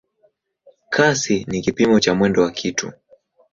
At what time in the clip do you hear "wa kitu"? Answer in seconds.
2.41-2.91